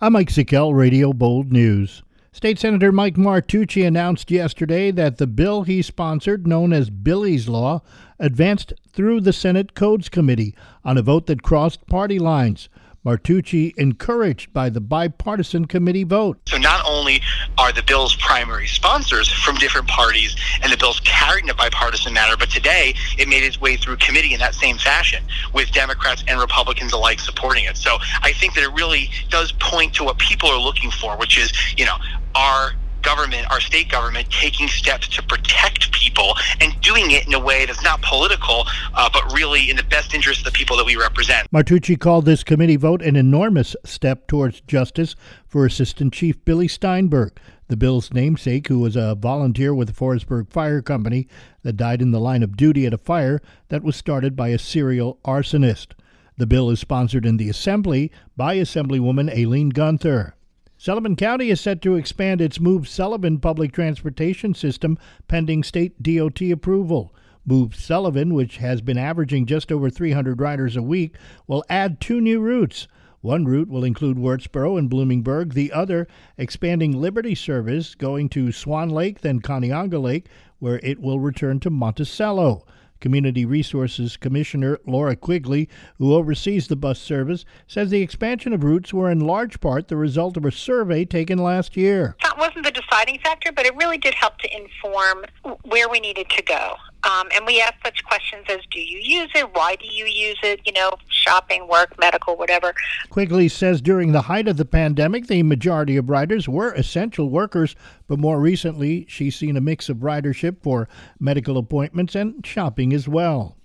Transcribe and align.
I'm 0.00 0.12
Mike 0.12 0.28
Sikel, 0.28 0.76
Radio 0.76 1.12
Bold 1.12 1.50
News. 1.50 2.04
State 2.30 2.60
Senator 2.60 2.92
Mike 2.92 3.16
Martucci 3.16 3.84
announced 3.84 4.30
yesterday 4.30 4.92
that 4.92 5.16
the 5.16 5.26
bill 5.26 5.64
he 5.64 5.82
sponsored, 5.82 6.46
known 6.46 6.72
as 6.72 6.88
Billy's 6.88 7.48
Law, 7.48 7.82
advanced 8.20 8.72
through 8.92 9.22
the 9.22 9.32
Senate 9.32 9.74
Codes 9.74 10.08
Committee 10.08 10.54
on 10.84 10.96
a 10.96 11.02
vote 11.02 11.26
that 11.26 11.42
crossed 11.42 11.84
party 11.88 12.20
lines. 12.20 12.68
Martucci 13.04 13.72
encouraged 13.76 14.52
by 14.52 14.68
the 14.68 14.80
bipartisan 14.80 15.66
committee 15.66 16.04
vote. 16.04 16.38
So 16.46 16.58
not 16.58 16.84
only 16.86 17.20
are 17.56 17.72
the 17.72 17.82
bill's 17.82 18.16
primary 18.16 18.66
sponsors 18.66 19.30
from 19.30 19.54
different 19.56 19.86
parties 19.86 20.36
and 20.62 20.72
the 20.72 20.76
bill's 20.76 21.00
carried 21.00 21.44
in 21.44 21.50
a 21.50 21.54
bipartisan 21.54 22.12
manner, 22.12 22.36
but 22.36 22.50
today 22.50 22.94
it 23.16 23.28
made 23.28 23.44
its 23.44 23.60
way 23.60 23.76
through 23.76 23.96
committee 23.96 24.34
in 24.34 24.40
that 24.40 24.54
same 24.54 24.78
fashion 24.78 25.24
with 25.54 25.70
Democrats 25.72 26.24
and 26.26 26.40
Republicans 26.40 26.92
alike 26.92 27.20
supporting 27.20 27.64
it. 27.64 27.76
So 27.76 27.98
I 28.22 28.32
think 28.32 28.54
that 28.54 28.64
it 28.64 28.72
really 28.72 29.10
does 29.30 29.52
point 29.52 29.94
to 29.94 30.04
what 30.04 30.18
people 30.18 30.48
are 30.50 30.60
looking 30.60 30.90
for, 30.90 31.16
which 31.16 31.38
is, 31.38 31.52
you 31.76 31.84
know, 31.84 31.96
our 32.34 32.72
government, 33.02 33.50
our 33.50 33.60
state 33.60 33.88
government, 33.88 34.30
taking 34.30 34.68
steps 34.68 35.08
to 35.08 35.22
protect 35.22 35.92
people 35.92 36.34
and 36.60 36.78
doing 36.80 37.10
it 37.10 37.26
in 37.26 37.34
a 37.34 37.38
way 37.38 37.66
that's 37.66 37.82
not 37.82 38.00
political, 38.02 38.66
uh, 38.94 39.08
but 39.12 39.32
really 39.32 39.70
in 39.70 39.76
the 39.76 39.82
best 39.84 40.14
interest 40.14 40.40
of 40.40 40.46
the 40.46 40.52
people 40.52 40.76
that 40.76 40.86
we 40.86 40.96
represent. 40.96 41.50
Martucci 41.50 41.98
called 41.98 42.24
this 42.24 42.44
committee 42.44 42.76
vote 42.76 43.02
an 43.02 43.16
enormous 43.16 43.76
step 43.84 44.26
towards 44.26 44.60
justice 44.62 45.14
for 45.46 45.66
Assistant 45.66 46.12
Chief 46.12 46.42
Billy 46.44 46.68
Steinberg, 46.68 47.38
the 47.68 47.76
bill's 47.76 48.12
namesake, 48.12 48.68
who 48.68 48.78
was 48.78 48.96
a 48.96 49.14
volunteer 49.14 49.74
with 49.74 49.88
the 49.88 49.94
Forestburgh 49.94 50.50
Fire 50.50 50.82
Company 50.82 51.28
that 51.62 51.76
died 51.76 52.00
in 52.00 52.10
the 52.10 52.20
line 52.20 52.42
of 52.42 52.56
duty 52.56 52.86
at 52.86 52.94
a 52.94 52.98
fire 52.98 53.40
that 53.68 53.82
was 53.82 53.96
started 53.96 54.34
by 54.34 54.48
a 54.48 54.58
serial 54.58 55.18
arsonist. 55.24 55.92
The 56.36 56.46
bill 56.46 56.70
is 56.70 56.80
sponsored 56.80 57.26
in 57.26 57.36
the 57.36 57.50
Assembly 57.50 58.12
by 58.36 58.56
Assemblywoman 58.56 59.28
Aileen 59.30 59.70
Gunther. 59.70 60.34
Sullivan 60.80 61.16
County 61.16 61.50
is 61.50 61.60
set 61.60 61.82
to 61.82 61.96
expand 61.96 62.40
its 62.40 62.60
Move 62.60 62.86
Sullivan 62.86 63.40
public 63.40 63.72
transportation 63.72 64.54
system 64.54 64.96
pending 65.26 65.64
state 65.64 66.00
DOT 66.00 66.40
approval. 66.52 67.12
Move 67.44 67.74
Sullivan, 67.74 68.32
which 68.32 68.58
has 68.58 68.80
been 68.80 68.96
averaging 68.96 69.44
just 69.44 69.72
over 69.72 69.90
300 69.90 70.40
riders 70.40 70.76
a 70.76 70.82
week, 70.82 71.16
will 71.48 71.64
add 71.68 72.00
two 72.00 72.20
new 72.20 72.38
routes. 72.38 72.86
One 73.22 73.44
route 73.44 73.68
will 73.68 73.82
include 73.82 74.18
Wurtsboro 74.18 74.78
and 74.78 74.88
Bloomingburg, 74.88 75.54
the 75.54 75.72
other 75.72 76.06
expanding 76.36 76.92
Liberty 76.92 77.34
service 77.34 77.96
going 77.96 78.28
to 78.28 78.52
Swan 78.52 78.88
Lake, 78.88 79.22
then 79.22 79.40
Kiamesha 79.40 80.00
Lake, 80.00 80.26
where 80.60 80.78
it 80.84 81.00
will 81.00 81.18
return 81.18 81.58
to 81.58 81.70
Monticello. 81.70 82.64
Community 83.00 83.44
Resources 83.44 84.16
Commissioner 84.16 84.78
Laura 84.86 85.16
Quigley, 85.16 85.68
who 85.98 86.14
oversees 86.14 86.68
the 86.68 86.76
bus 86.76 86.98
service, 86.98 87.44
says 87.66 87.90
the 87.90 88.02
expansion 88.02 88.52
of 88.52 88.64
routes 88.64 88.92
were 88.92 89.10
in 89.10 89.20
large 89.20 89.60
part 89.60 89.88
the 89.88 89.96
result 89.96 90.36
of 90.36 90.44
a 90.44 90.52
survey 90.52 91.04
taken 91.04 91.38
last 91.38 91.76
year. 91.76 92.16
That 92.22 92.38
wasn't 92.38 92.64
the 92.64 92.72
deciding 92.72 93.18
factor, 93.20 93.52
but 93.52 93.66
it 93.66 93.76
really 93.76 93.98
did 93.98 94.14
help 94.14 94.38
to 94.38 94.56
inform 94.56 95.24
where 95.64 95.88
we 95.88 96.00
needed 96.00 96.28
to 96.30 96.42
go. 96.42 96.76
Um, 97.04 97.28
and 97.34 97.46
we 97.46 97.60
ask 97.60 97.74
such 97.84 98.04
questions 98.04 98.44
as 98.48 98.58
Do 98.70 98.80
you 98.80 98.98
use 98.98 99.30
it? 99.34 99.54
Why 99.54 99.76
do 99.76 99.86
you 99.86 100.06
use 100.06 100.38
it? 100.42 100.60
You 100.66 100.72
know, 100.72 100.92
shopping, 101.08 101.68
work, 101.68 101.98
medical, 101.98 102.36
whatever. 102.36 102.74
Quigley 103.08 103.48
says 103.48 103.80
during 103.80 104.12
the 104.12 104.22
height 104.22 104.48
of 104.48 104.56
the 104.56 104.64
pandemic, 104.64 105.26
the 105.26 105.42
majority 105.44 105.96
of 105.96 106.10
riders 106.10 106.48
were 106.48 106.72
essential 106.72 107.30
workers, 107.30 107.76
but 108.08 108.18
more 108.18 108.40
recently, 108.40 109.06
she's 109.08 109.36
seen 109.36 109.56
a 109.56 109.60
mix 109.60 109.88
of 109.88 109.98
ridership 109.98 110.56
for 110.62 110.88
medical 111.20 111.56
appointments 111.56 112.14
and 112.14 112.44
shopping 112.44 112.92
as 112.92 113.08
well. 113.08 113.56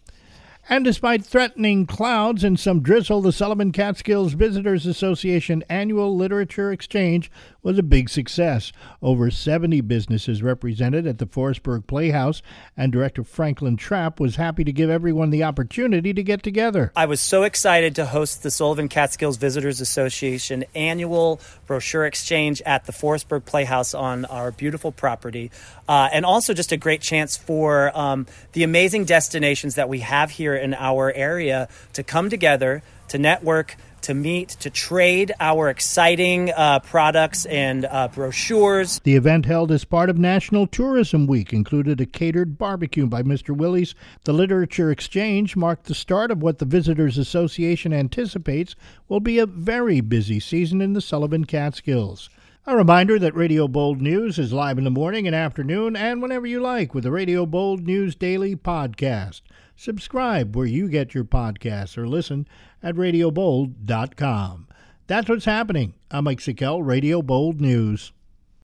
And 0.69 0.85
despite 0.85 1.25
threatening 1.25 1.85
clouds 1.85 2.41
and 2.43 2.57
some 2.57 2.81
drizzle, 2.81 3.21
the 3.21 3.33
Sullivan 3.33 3.73
Catskills 3.73 4.31
Visitors 4.31 4.85
Association 4.85 5.61
annual 5.67 6.15
literature 6.15 6.71
exchange 6.71 7.29
was 7.63 7.79
a 7.79 7.83
big 7.83 8.09
success. 8.09 8.71
Over 9.01 9.31
70 9.31 9.81
businesses 9.81 10.43
represented 10.43 11.07
at 11.07 11.17
the 11.17 11.25
Forestburgh 11.25 11.87
Playhouse, 11.87 12.43
and 12.77 12.91
director 12.91 13.23
Franklin 13.23 13.75
Trapp 13.75 14.19
was 14.19 14.35
happy 14.35 14.63
to 14.63 14.71
give 14.71 14.89
everyone 14.89 15.31
the 15.31 15.43
opportunity 15.43 16.13
to 16.13 16.23
get 16.23 16.43
together. 16.43 16.91
I 16.95 17.07
was 17.07 17.19
so 17.19 17.43
excited 17.43 17.95
to 17.95 18.05
host 18.05 18.43
the 18.43 18.51
Sullivan 18.51 18.89
Catskills 18.89 19.37
Visitors 19.37 19.81
Association 19.81 20.65
annual 20.75 21.39
brochure 21.65 22.05
exchange 22.05 22.61
at 22.65 22.85
the 22.85 22.91
Forestburgh 22.91 23.45
Playhouse 23.45 23.95
on 23.95 24.25
our 24.25 24.51
beautiful 24.51 24.91
property, 24.91 25.49
uh, 25.89 26.09
and 26.13 26.25
also 26.25 26.53
just 26.53 26.71
a 26.71 26.77
great 26.77 27.01
chance 27.01 27.35
for 27.35 27.97
um, 27.97 28.27
the 28.51 28.63
amazing 28.63 29.05
destinations 29.05 29.75
that 29.75 29.89
we 29.89 29.99
have 29.99 30.29
here 30.29 30.43
here 30.43 30.55
in 30.55 30.73
our 30.73 31.09
area 31.13 31.69
to 31.93 32.03
come 32.03 32.29
together, 32.29 32.83
to 33.07 33.17
network, 33.17 33.77
to 34.03 34.13
meet, 34.13 34.49
to 34.49 34.69
trade 34.69 35.31
our 35.39 35.69
exciting 35.69 36.51
uh, 36.51 36.79
products 36.79 37.45
and 37.45 37.85
uh, 37.85 38.07
brochures. 38.07 38.99
The 38.99 39.15
event 39.15 39.45
held 39.45 39.71
as 39.71 39.85
part 39.85 40.09
of 40.09 40.17
National 40.17 40.67
Tourism 40.67 41.27
Week 41.27 41.51
included 41.53 41.99
a 41.99 42.05
catered 42.05 42.57
barbecue 42.57 43.07
by 43.07 43.23
Mr. 43.23 43.55
Willie's. 43.55 43.95
The 44.23 44.33
literature 44.33 44.91
exchange 44.91 45.55
marked 45.55 45.85
the 45.85 45.95
start 45.95 46.31
of 46.31 46.41
what 46.41 46.59
the 46.59 46.65
Visitors 46.65 47.17
Association 47.17 47.93
anticipates 47.93 48.75
will 49.07 49.19
be 49.19 49.39
a 49.39 49.45
very 49.45 50.01
busy 50.01 50.39
season 50.39 50.81
in 50.81 50.93
the 50.93 51.01
Sullivan 51.01 51.45
Catskills. 51.45 52.29
A 52.65 52.77
reminder 52.77 53.19
that 53.19 53.35
Radio 53.35 53.67
Bold 53.67 54.01
News 54.01 54.39
is 54.39 54.53
live 54.53 54.77
in 54.77 54.85
the 54.85 54.89
morning 54.89 55.27
and 55.27 55.35
afternoon 55.35 55.97
and 55.97 56.21
whenever 56.21 56.47
you 56.47 56.61
like 56.61 56.93
with 56.93 57.03
the 57.03 57.11
Radio 57.11 57.45
Bold 57.45 57.85
News 57.85 58.15
Daily 58.15 58.55
podcast. 58.55 59.41
Subscribe 59.75 60.55
where 60.55 60.65
you 60.65 60.87
get 60.87 61.13
your 61.13 61.23
podcasts 61.23 61.97
or 61.97 62.07
listen 62.07 62.47
at 62.81 62.95
radiobold.com. 62.95 64.67
That's 65.07 65.29
what's 65.29 65.45
happening. 65.45 65.95
I'm 66.11 66.23
Mike 66.25 66.39
Sikel, 66.39 66.85
Radio 66.85 67.21
Bold 67.21 67.59
News. 67.59 68.13